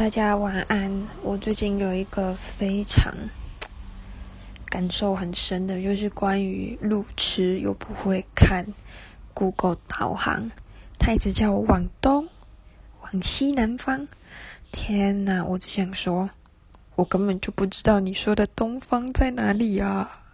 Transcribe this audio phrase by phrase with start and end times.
[0.00, 1.06] 大家晚安。
[1.22, 3.14] 我最近有一个非常
[4.64, 8.64] 感受很深的，就是关于路痴又不会看
[9.34, 10.52] Google 导航，
[10.98, 12.26] 他一直叫我往东、
[13.02, 14.08] 往西南方。
[14.72, 15.44] 天哪！
[15.44, 16.30] 我只想说，
[16.96, 20.29] 我根本就不知道你说的东方在哪里啊！